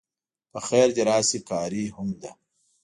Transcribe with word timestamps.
په 0.51 0.59
خیر 0.67 0.87
د 0.95 0.99
راشی 1.09 1.39
قاری 1.49 1.85
هم 1.95 2.09
ده 2.21 2.31